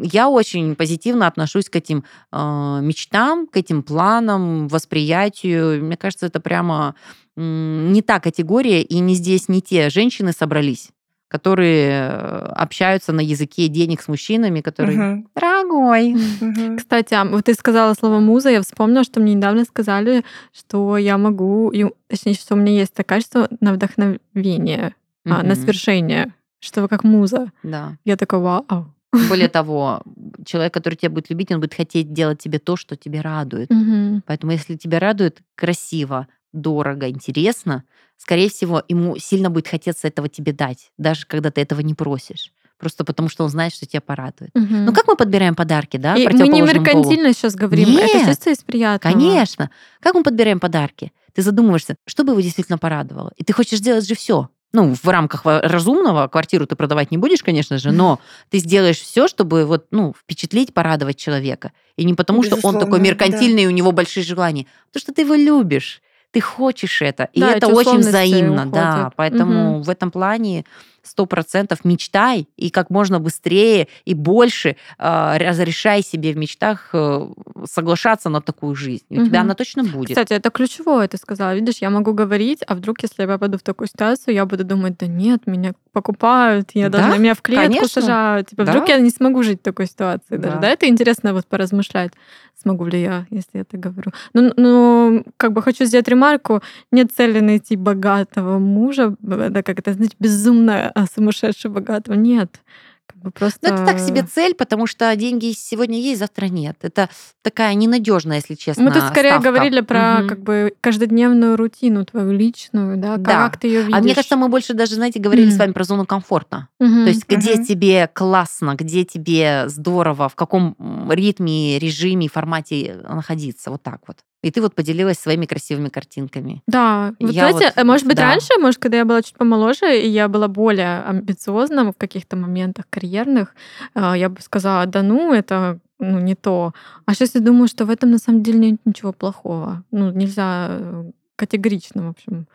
[0.02, 2.36] я очень позитивно отношусь к этим э,
[2.82, 5.84] мечтам, к этим планам, восприятию.
[5.84, 6.94] Мне кажется, это прямо
[7.36, 10.88] м, не та категория, и не здесь не те женщины собрались,
[11.28, 15.28] которые э, общаются на языке денег с мужчинами, которые Мгм.
[15.34, 16.78] «Дорогой, Мгм.
[16.78, 21.18] Кстати, а вот ты сказала слово муза, я вспомнила, что мне недавно сказали, что я
[21.18, 21.72] могу,
[22.08, 27.04] точнее, что у меня есть это качество на вдохновение, а, на свершение, что вы как
[27.04, 27.50] муза.
[27.62, 27.96] Да.
[28.04, 28.92] Я такая, вау.
[29.28, 30.02] Более того,
[30.44, 33.70] человек, который тебя будет любить, он будет хотеть делать тебе то, что тебя радует.
[33.70, 34.22] Мгм.
[34.26, 37.84] Поэтому если тебя радует красиво, дорого, интересно,
[38.16, 42.52] скорее всего, ему сильно будет хотеться этого тебе дать, даже когда ты этого не просишь.
[42.79, 44.50] Просто потому, что он знает, что тебя порадует.
[44.55, 44.85] Мгм.
[44.85, 46.66] Ну, как мы подбираем подарки, да, И мы не полу?
[46.66, 48.29] меркантильно сейчас говорим, это Нет.
[48.29, 49.14] чисто из приятного.
[49.14, 49.70] Конечно.
[50.00, 51.12] Как мы подбираем подарки?
[51.33, 53.33] Ты задумываешься, что бы его действительно порадовало.
[53.37, 54.50] И ты хочешь сделать же все.
[54.72, 59.26] Ну, в рамках разумного квартиру ты продавать не будешь, конечно же, но ты сделаешь все,
[59.26, 61.72] чтобы вот, ну, впечатлить, порадовать человека.
[61.96, 63.05] И не потому, что он Безусловно, такой да.
[63.07, 66.02] меркантильный, и у него большие желания, а потому что ты его любишь.
[66.37, 67.31] Ты хочешь это.
[67.33, 69.11] И Да, это очень взаимно, да.
[69.16, 69.83] Поэтому Мгм.
[69.83, 70.66] в этом плане
[71.06, 77.28] сто процентов мечтай и как можно быстрее и больше э, разрешай себе в мечтах э,
[77.70, 79.04] соглашаться на такую жизнь.
[79.10, 79.46] И у тебя Мгм.
[79.46, 80.08] она точно будет.
[80.10, 81.54] Кстати, это ключевое, ты сказала.
[81.54, 84.96] Видишь, я могу говорить, а вдруг, если я попаду в такую ситуацию, я буду думать,
[84.98, 87.88] да нет, меня покупают, я Да, должна, меня в клетку конечно.
[88.02, 88.48] сажают.
[88.48, 88.72] Типа, Да.
[88.72, 90.56] вдруг я не смогу жить в такой ситуации даже.
[90.56, 90.60] Да.
[90.60, 92.12] Да, это интересно вот поразмышлять,
[92.60, 94.10] смогу ли я, если я это говорю.
[94.34, 99.92] Ну, ну, как бы хочу сделать ремарку, нет цели найти богатого мужа, да, как это,
[99.94, 102.14] знаете, безумно а, сумасшедшего богатого.
[102.14, 102.61] Нет.
[103.06, 103.68] Как бы просто...
[103.68, 106.76] Ну, это так себе цель, потому что деньги сегодня есть, завтра нет.
[106.82, 107.09] Это
[107.42, 108.82] такая ненадежная, если честно.
[108.82, 109.50] Мы тут скорее ставка.
[109.50, 110.28] говорили про Мгм.
[110.28, 113.48] как бы каждодневную рутину твою личную, да, Да.
[113.48, 113.94] как ты ее видишь.
[113.96, 115.54] А мне кажется, мы больше даже, знаете, говорили Мгм.
[115.54, 116.66] с вами про зону комфорта.
[116.80, 117.04] Мгм.
[117.04, 117.64] То есть где Мгм.
[117.64, 120.74] тебе классно, где тебе здорово, в каком
[121.11, 123.70] ритме, режиме, формате находиться.
[123.70, 124.16] Вот так вот.
[124.46, 126.62] И ты вот поделилась своими красивыми картинками.
[126.68, 128.22] Да, вот Я знаете, вот, может быть, да.
[128.22, 132.85] раньше, может, когда я была чуть помоложе, и я была более амбициозна в каких-то моментах
[132.88, 133.54] карьерных,
[133.94, 136.72] а, я бы сказала, да ну, это ну, не то.
[137.06, 139.82] А сейчас я думаю, что в этом на самом деле нет ничего плохого.
[139.90, 142.46] Ну, нельзя э, категорично, в общем,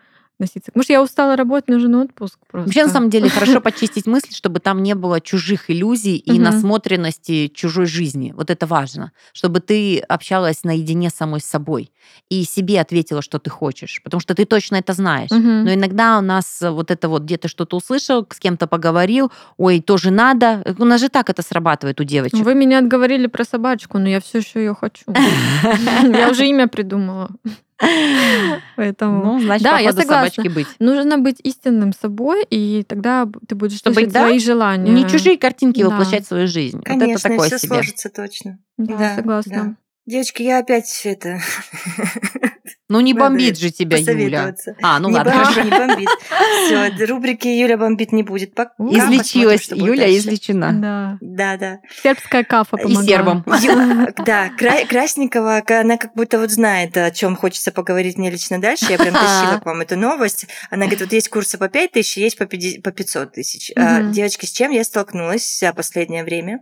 [0.41, 0.71] относиться.
[0.75, 2.67] Может, я устала работать, нужен отпуск просто.
[2.67, 7.47] Вообще, на самом деле, хорошо почистить мысли, чтобы там не было чужих иллюзий и насмотренности
[7.47, 8.34] чужой жизни.
[8.36, 9.12] Вот это важно.
[9.34, 11.91] Чтобы ты общалась наедине с самой собой.
[12.29, 15.29] И себе ответила, что ты хочешь, потому что ты точно это знаешь.
[15.31, 15.65] Мгм.
[15.65, 20.11] Но иногда у нас вот это вот где-то что-то услышал, с кем-то поговорил, ой, тоже
[20.11, 20.63] надо.
[20.79, 22.39] У нас же так это срабатывает у девочек.
[22.39, 25.03] Вы меня отговорили про собачку, но я все еще ее хочу.
[26.03, 27.29] Я уже имя придумала.
[28.75, 30.29] Поэтому Ну, значит, Да, я согласна.
[30.29, 30.67] собачки быть.
[30.79, 34.91] нужно быть истинным собой, и тогда ты будешь Чтобы, слышать да, свои желания.
[34.91, 35.89] Не чужие картинки Да.
[35.89, 36.77] воплощать в свою жизнь.
[36.77, 37.67] вот Конечно, это такое все себе.
[37.69, 38.59] сложится точно.
[38.77, 39.53] Да, Да, согласна.
[39.63, 39.75] да.
[40.07, 41.39] Девочки, я опять это
[42.91, 44.54] Ну, не бомбит же тебя Юля.
[44.84, 46.10] А, ну не ладно, бомбит, не бомбит.
[46.65, 48.54] Все, рубрики Юля бомбит не будет.
[48.54, 49.62] Пока Излечилась.
[49.63, 50.17] что будет Юля дальше.
[50.19, 50.73] излечена.
[50.73, 51.17] Да.
[51.21, 51.80] Да, да.
[52.04, 53.04] Сербская кафа И помогла.
[53.04, 53.45] сербом.
[53.62, 58.60] Ю- Да, Кра- Красникова, она как будто вот знает, о чем хочется поговорить мне лично
[58.60, 58.86] дальше.
[58.89, 60.47] Я прям тащила к вам эту новость.
[60.69, 63.71] Она говорит, вот есть курсы по 5 тысяч, есть по 50 по 500 тысяч.
[63.77, 64.01] А.
[64.01, 66.60] Девочки, с чем я столкнулась за последнее время?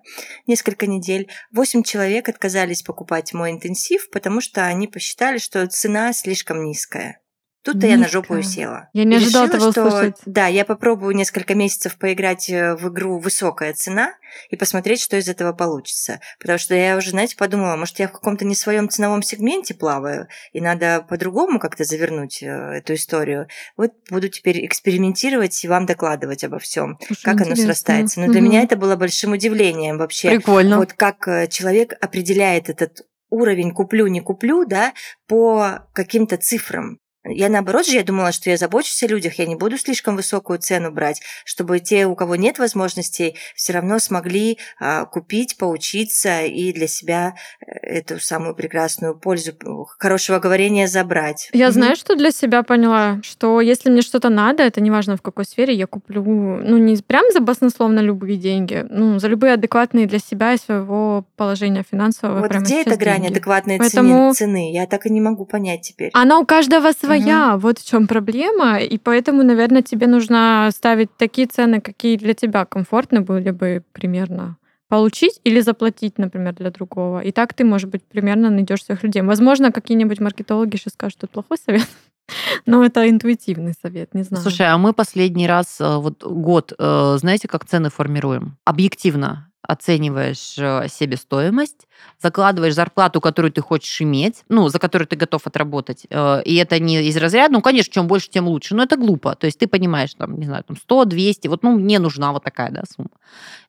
[0.47, 1.27] Несколько недель.
[1.51, 7.19] Восемь человек отказались покупать мой интенсив, потому что они посчитали, что цена слишком низкая.
[7.61, 8.53] Тут-то я на жопу Низкая.
[8.55, 8.89] села.
[8.93, 10.15] Я не И ожидала решила, этого что, услышать.
[10.25, 14.13] Да, я попробую несколько месяцев поиграть э, в игру «Высокая цена»
[14.49, 16.21] и посмотреть, что из этого получится.
[16.39, 20.29] Потому что я уже, знаете, подумала, может, я в каком-то не своем ценовом сегменте плаваю,
[20.53, 23.49] и надо по-другому как-то завернуть э, эту историю.
[23.75, 27.65] Вот буду теперь экспериментировать и вам докладывать обо всем, Слушай, как оно интересно.
[27.65, 28.19] срастается.
[28.21, 28.49] Но для Мгм.
[28.49, 30.29] меня это было большим удивлением вообще.
[30.29, 30.77] Прикольно.
[30.77, 34.93] Вот как э, человек определяет этот уровень куплю, не куплю, да,
[35.27, 36.99] по каким-то цифрам.
[37.25, 40.57] Я наоборот же, я думала, что я забочусь о людях, я не буду слишком высокую
[40.59, 46.71] цену брать, чтобы те, у кого нет возможностей, все равно смогли а, купить, поучиться и
[46.71, 49.51] для себя э, эту самую прекрасную пользу
[49.97, 51.49] хорошего говорения забрать.
[51.51, 51.73] Я Мгм.
[51.73, 55.73] знаю, что для себя поняла, что если мне что-то надо, это неважно в какой сфере,
[55.73, 60.53] я куплю, ну, не прям за баснословно любые деньги, ну, за любые адекватные для себя
[60.53, 62.39] и своего положения финансового.
[62.39, 63.31] Вот где эта грань деньги.
[63.33, 64.71] адекватной Поэтому- цены?
[64.71, 66.11] Я так и не могу понять теперь.
[66.13, 67.08] Она у каждого своя,
[67.57, 72.65] вот в чем проблема, и поэтому, наверное, тебе нужно ставить такие цены, какие для тебя
[72.65, 74.57] комфортны были бы примерно
[74.89, 77.21] получить или заплатить, например, для другого.
[77.21, 79.21] И так ты, может быть, примерно найдешь своих людей.
[79.21, 81.87] Возможно, какие-нибудь маркетологи сейчас скажут, что это плохой совет,
[82.65, 84.41] но это интуитивный совет, не знаю.
[84.41, 88.57] Слушай, а мы последний раз, э, вот год, э, знаете, как цены формируем?
[88.65, 91.87] Объективно оцениваешь э, себестоимость,
[92.21, 96.05] закладываешь зарплату, которую ты хочешь иметь, ну, за которую ты готов отработать.
[96.09, 98.75] э, И это не из разряда, ну, конечно, чем больше, тем лучше.
[98.75, 99.35] Но это глупо.
[99.35, 102.43] То есть ты понимаешь, там, не знаю, там 100, 200, вот, ну, мне нужна вот
[102.43, 103.09] такая, да, сумма.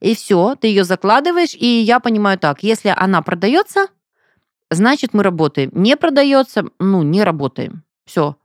[0.00, 3.86] И все, ты ее закладываешь, и я понимаю так, если она продается,
[4.70, 5.70] значит, мы работаем.
[5.74, 7.84] Не продается, ну, не работаем.
[8.04, 8.36] Все.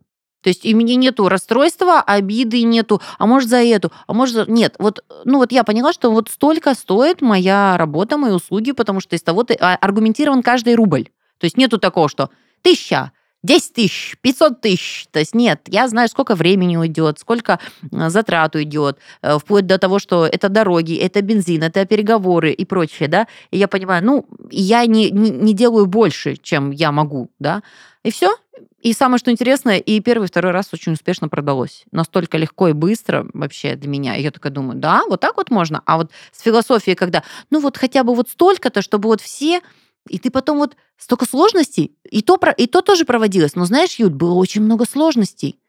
[0.45, 4.47] То есть и мне нету расстройства, обиды нету, а может за эту, а может.
[4.47, 8.99] Нет, вот, ну вот я поняла, что вот столько стоит моя работа, мои услуги, потому
[8.99, 11.05] что из того ты а, аргументирован каждый рубль.
[11.39, 12.29] То есть нету такого, что
[12.61, 13.11] тысяча,
[13.45, 15.07] 10 тысяч, 500 тысяч.
[15.11, 17.59] То есть нет, я знаю, сколько времени уйдет, сколько
[17.91, 22.65] э, затрат уйдет, э, вплоть до того, что это дороги, это бензин, это переговоры и
[22.65, 23.27] прочее, да.
[23.51, 27.61] И я понимаю, ну, я не, не, не делаю больше, чем я могу, да.
[28.03, 28.35] И все.
[28.81, 31.85] И самое, что интересно, и первый, второй раз очень успешно продалось.
[31.91, 34.15] Настолько легко и быстро вообще для меня.
[34.15, 35.81] И я такая думаю, да, вот так вот можно.
[35.85, 39.61] А вот с философией, когда, ну вот хотя бы вот столько-то, чтобы вот все
[40.09, 43.55] и ты потом вот столько сложностей, и то, и то тоже проводилось.
[43.55, 45.59] Но знаешь, Юль, было очень много сложностей.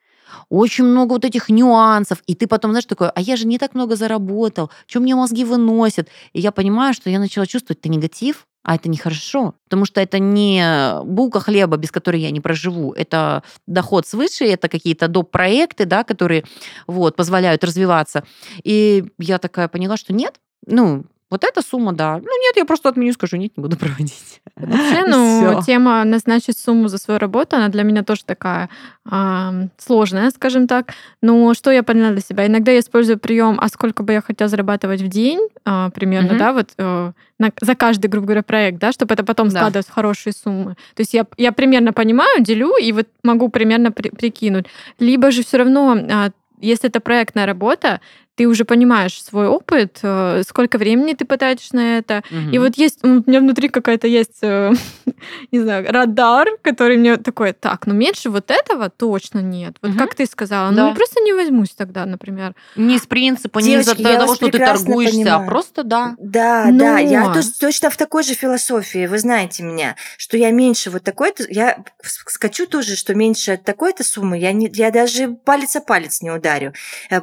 [0.49, 2.23] Очень много вот этих нюансов.
[2.27, 5.45] И ты потом, знаешь, такой, а я же не так много заработал, что мне мозги
[5.45, 6.09] выносят.
[6.33, 9.55] И я понимаю, что я начала чувствовать это негатив, а это нехорошо.
[9.65, 12.93] Потому что это не булка хлеба, без которой я не проживу.
[12.93, 15.31] Это доход свыше, это какие-то доп.
[15.31, 16.45] проекты, да, которые
[16.87, 18.25] вот, позволяют развиваться.
[18.65, 22.17] И я такая поняла, что нет, ну, вот эта сумма, да.
[22.19, 24.41] Ну, нет, я просто отменю, скажу, нет, не буду проводить.
[24.57, 25.63] Вообще, ну, всё.
[25.63, 28.69] тема назначить сумму за свою работу, она для меня тоже такая
[29.05, 30.93] ам, сложная, скажем так.
[31.23, 32.47] Но что я поняла для себя?
[32.47, 36.39] Иногда я использую прием, а сколько бы я хотела зарабатывать в день, а, примерно, Мгм.
[36.39, 39.59] да, вот э, на- за каждый, грубо говоря, проект, да, чтобы это потом Да.
[39.59, 40.77] складывать в хорошие суммы.
[40.95, 44.67] То есть я, я примерно понимаю, делю и вот могу примерно при- прикинуть.
[45.01, 48.01] Либо же все равно, а, если это проектная работа,
[48.37, 52.23] ты уже понимаешь свой опыт, э, сколько времени ты потратишь на это,
[52.53, 54.73] и вот есть, у меня внутри какая-то есть, э,
[55.53, 59.77] не знаю, радар, который мне такой, так, ну меньше вот этого точно нет.
[59.83, 59.99] Вот Мгм.
[59.99, 60.89] как ты сказала, ну Да.
[60.89, 62.55] я просто не возьмусь тогда, например.
[62.77, 65.49] Не с принципа, не из-за того, что ты торгуешься, а понимаю.
[65.49, 66.15] просто да.
[66.19, 69.07] Да, да, я Но- тос- точно в такой же философии.
[69.07, 74.05] Вы знаете меня, что я меньше вот такой-то, я скачу тоже, что меньше от такой-то
[74.05, 76.75] суммы, я, не, я даже палец о палец не ударю.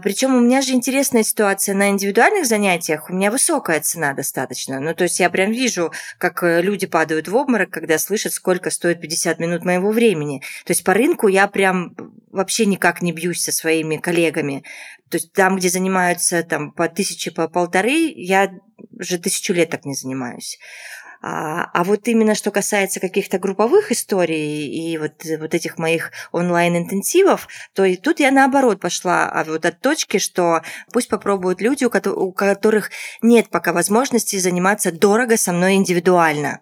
[0.02, 3.10] Причем у меня же интересный интересная ситуация на индивидуальных занятиях.
[3.10, 4.80] У меня высокая цена достаточно.
[4.80, 8.70] Ну, то есть я прям вижу, как э, люди падают в обморок, когда слышат, сколько
[8.70, 10.42] стоит 50 минут моего времени.
[10.64, 11.94] То есть по рынку я прям
[12.32, 14.64] вообще никак не бьюсь со своими коллегами.
[15.10, 18.54] То есть там, где занимаются там по тысяче, по полторы, я
[18.98, 20.58] уже тысячу лет так не занимаюсь.
[21.26, 27.48] А, а вот именно что касается каких-то групповых историй и вот, вот этих моих онлайн-интенсивов,
[27.74, 32.32] то и тут я наоборот пошла а вот от точки, что пусть попробуют люди, у
[32.34, 36.60] которых нет пока возможности заниматься дорого со мной индивидуально.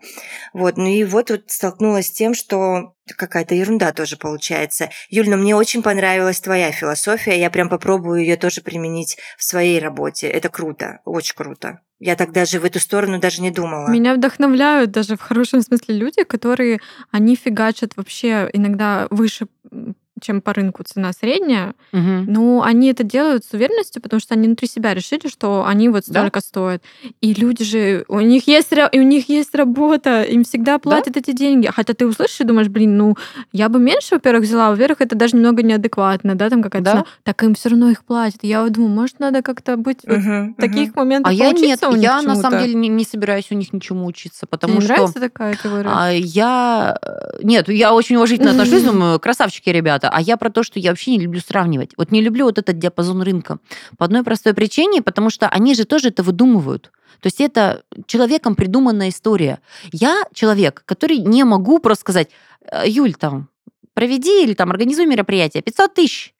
[0.54, 4.90] Вот, ну и вот, вот столкнулась с тем, что какая-то ерунда тоже получается.
[5.10, 7.40] Юль, но мне очень понравилась твоя философия.
[7.40, 10.28] Я прям попробую ее тоже применить в своей работе.
[10.28, 11.80] Это круто, очень круто.
[12.00, 13.88] Я так даже в эту сторону даже не думала.
[13.90, 16.80] Меня вдохновляют даже в хорошем смысле люди, которые,
[17.12, 19.48] они фигачат вообще иногда выше
[20.21, 21.73] чем по рынку цена средняя.
[21.91, 22.25] Угу.
[22.27, 26.05] Ну, они это делают с уверенностью, потому что они внутри себя решили, что они вот
[26.05, 26.41] столько да?
[26.41, 26.84] стоят.
[27.19, 31.19] И люди же, у них есть, у них есть работа, им всегда платят да?
[31.19, 31.67] эти деньги.
[31.73, 33.15] Хотя ты услышишь и думаешь, блин, ну,
[33.51, 36.91] я бы меньше, во-первых, взяла, во-первых, это даже немного неадекватно, да, там какая-то да?
[36.91, 37.05] цена.
[37.23, 38.39] Так им все равно их платят.
[38.43, 40.99] Я вот думаю, может, надо как-то быть угу, вот в таких угу.
[40.99, 44.45] моментах А я нет, я на самом деле не, не собираюсь у них ничему учиться,
[44.47, 44.93] потому Тебе что...
[44.93, 45.89] нравится такая теория?
[45.91, 46.97] А, я...
[47.41, 51.12] Нет, я очень уважительно отношусь, думаю, красавчики ребята, а я про то, что я вообще
[51.12, 51.91] не люблю сравнивать.
[51.97, 53.60] Вот не люблю вот этот диапазон рынка.
[53.97, 56.91] По одной простой причине, потому что они же тоже это выдумывают.
[57.21, 59.60] То есть это человеком придуманная история.
[59.91, 62.30] Я человек, который не могу просто сказать,
[62.63, 63.50] «Э, Юль, там,
[63.93, 66.34] проведи или там организуй мероприятие, 500 тысяч.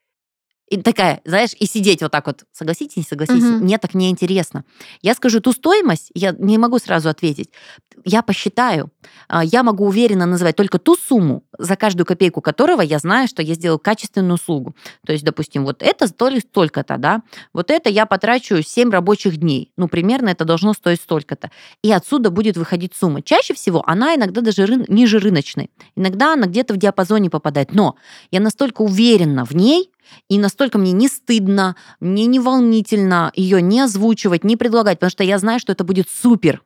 [0.72, 3.66] И такая, знаешь, и сидеть вот так вот, согласитесь, не согласитесь, угу.
[3.66, 4.64] мне так неинтересно.
[5.02, 7.50] Я скажу ту стоимость, я не могу сразу ответить.
[8.06, 8.90] Я посчитаю.
[9.28, 13.42] А, я могу уверенно называть только ту сумму, за каждую копейку которого я знаю, что
[13.42, 14.74] я сделал качественную услугу.
[15.06, 19.74] То есть, допустим, вот это стоит столько-то, да, вот это я потрачу 7 рабочих дней.
[19.76, 21.52] Ну, примерно это должно стоить столько-то.
[21.84, 23.22] И отсюда будет выходить сумма.
[23.22, 24.86] Чаще всего она иногда даже ры...
[24.88, 25.70] ниже рыночной.
[25.98, 27.74] Иногда она где-то в диапазоне попадает.
[27.74, 27.98] Но
[28.32, 29.92] я настолько уверена в ней,
[30.30, 35.24] и настолько мне не стыдно, мне не волнительно ее не озвучивать, не предлагать, потому что
[35.24, 36.64] я знаю, что это будет супер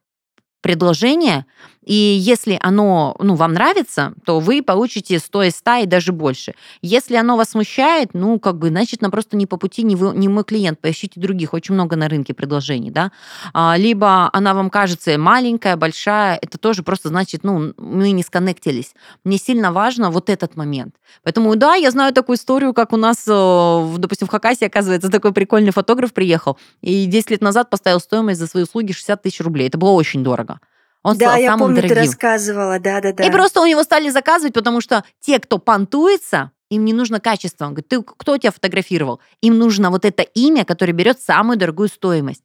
[0.62, 1.45] предложение,
[1.86, 6.56] и если оно ну, вам нравится, то вы получите 100 из 100 и даже больше.
[6.82, 10.15] Если оно вас смущает, ну, как бы, значит, нам просто не по пути, не, вы,
[10.15, 11.54] не мой клиент, поищите других.
[11.54, 13.12] Очень много на рынке предложений, да.
[13.54, 18.93] А, либо она вам кажется маленькая, большая, это тоже просто значит, ну, мы не сконнектились.
[19.24, 20.95] Мне сильно важно вот этот момент.
[21.24, 25.34] Поэтому, да, я знаю такую историю, как у нас, э, допустим, в Хакасе, оказывается, такой
[25.34, 29.67] прикольный фотограф приехал, и 10 лет назад поставил стоимость за свои услуги 60 тысяч рублей.
[29.67, 30.60] Это было очень дорого.
[31.06, 31.96] Он да, стал я самым помню, дорогим.
[31.96, 33.24] ты рассказывала, да-да-да.
[33.24, 37.65] И просто у него стали заказывать, потому что те, кто понтуется, им не нужно качество.
[37.65, 39.20] Он говорит, ты кто тебя фотографировал?
[39.41, 42.41] Им нужно вот это имя, которое берет самую дорогую стоимость.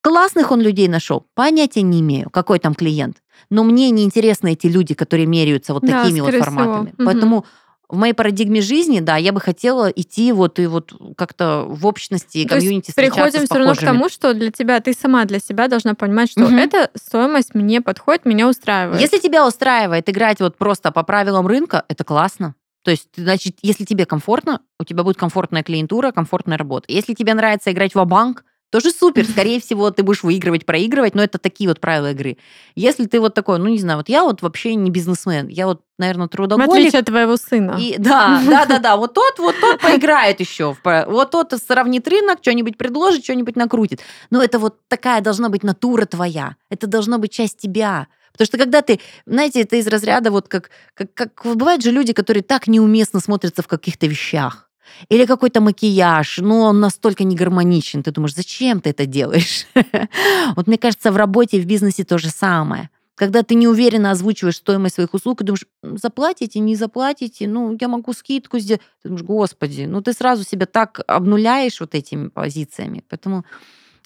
[0.00, 3.18] Классных он людей нашел, понятия не имею, какой там клиент.
[3.50, 6.90] Но мне не интересны эти люди, которые меряются вот да, такими вот форматами.
[6.90, 7.04] Всего.
[7.04, 7.46] Поэтому угу
[7.88, 12.38] в моей парадигме жизни, да, я бы хотела идти вот и вот как-то в общности
[12.38, 15.38] и комьюнити То есть приходим все равно к тому, что для тебя, ты сама для
[15.38, 16.54] себя должна понимать, что угу.
[16.54, 19.00] эта стоимость мне подходит, меня устраивает.
[19.00, 22.54] Если тебя устраивает играть вот просто по правилам рынка, это классно.
[22.82, 26.86] То есть, значит, если тебе комфортно, у тебя будет комфортная клиентура, комфортная работа.
[26.88, 29.24] Если тебе нравится играть в банк тоже супер.
[29.24, 32.36] Скорее всего, ты будешь выигрывать, проигрывать, но это такие вот правила игры.
[32.74, 35.82] Если ты вот такой, ну, не знаю, вот я вот вообще не бизнесмен, я вот,
[35.98, 36.68] наверное, трудоголик.
[36.68, 37.76] В отличие от твоего сына.
[37.78, 38.96] И, да, да, да, да.
[38.96, 40.76] Вот тот, вот тот поиграет еще.
[40.84, 44.00] Вот тот сравнит рынок, что-нибудь предложит, что-нибудь накрутит.
[44.30, 46.56] Но это вот такая должна быть натура твоя.
[46.68, 48.08] Это должна быть часть тебя.
[48.32, 52.12] Потому что когда ты, знаете, это из разряда вот как, как, как бывают же люди,
[52.12, 54.65] которые так неуместно смотрятся в каких-то вещах
[55.08, 58.02] или какой-то макияж, ну, он настолько не гармоничен.
[58.02, 59.66] Ты думаешь, зачем ты это делаешь?
[60.56, 62.90] Вот мне кажется, в работе и в бизнесе то же самое.
[63.14, 68.12] Когда ты неуверенно озвучиваешь стоимость своих услуг и думаешь, заплатите, не заплатите, ну, я могу
[68.12, 68.82] скидку сделать.
[69.02, 73.02] Ты думаешь, господи, ну, ты сразу себя так обнуляешь вот этими позициями.
[73.08, 73.44] Поэтому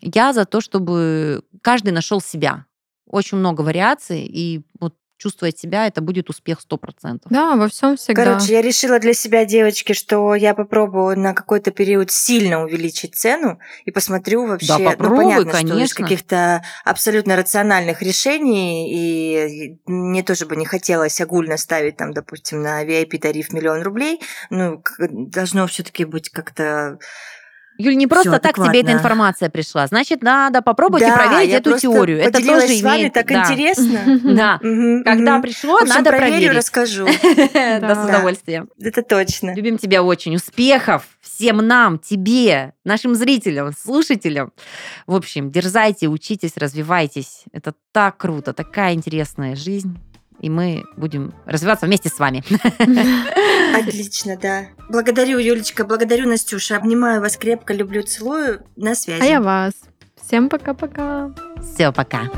[0.01, 2.67] я за то, чтобы каждый нашел себя.
[3.07, 7.21] Очень много вариаций, и вот чувствовать себя, это будет успех 100%.
[7.29, 8.25] Да, во всем всегда.
[8.25, 13.59] Короче, я решила для себя, девочки, что я попробую на какой-то период сильно увеличить цену
[13.85, 15.87] и посмотрю вообще, да, ну, попробуй, понятно, конечно.
[15.87, 22.63] что каких-то абсолютно рациональных решений, и мне тоже бы не хотелось огульно ставить там, допустим,
[22.63, 26.99] на VIP-тариф миллион рублей, ну, должно все таки быть как-то
[27.81, 28.99] Юль, не просто Всё, так тебе эта адекватно.
[28.99, 29.87] информация пришла.
[29.87, 32.21] Значит, надо попробовать и Да, проверить я эту теорию.
[32.21, 33.15] Это тоже с вами, имеет...
[33.15, 33.43] так да.
[33.43, 34.21] интересно.
[34.41, 34.59] Да.
[34.59, 36.53] Когда пришло, надо проверить.
[36.53, 37.07] расскажу.
[37.81, 38.69] Да, с удовольствием.
[38.81, 39.55] Это точно.
[39.55, 40.37] Любим тебя очень.
[40.37, 44.53] Успехов всем нам, тебе, нашим зрителям, слушателям.
[45.07, 47.45] В общем, дерзайте, учитесь, развивайтесь.
[47.53, 49.99] Это так круто, такая интересная жизнь.
[50.41, 52.43] И мы будем развиваться вместе с вами.
[53.79, 54.67] Отлично, да.
[54.89, 56.77] Благодарю, Юлечка, благодарю, Настюша.
[56.77, 58.63] Обнимаю вас крепко, люблю, целую.
[58.77, 59.23] На связи.
[59.23, 59.75] А я вас.
[60.21, 61.31] Всем пока-пока.
[61.63, 62.31] Все, пока.